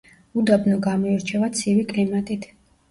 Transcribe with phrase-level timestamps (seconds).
[0.43, 2.55] უდაბნო გამოირჩევა ცივი კლიმატით.